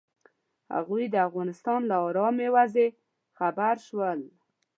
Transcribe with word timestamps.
هغوی 0.75 1.03
د 1.09 1.15
افغانستان 1.27 1.79
له 1.89 1.97
ارامې 2.09 2.47
وضعې 2.55 2.87
خبر 3.37 3.75
شول. 3.87 4.19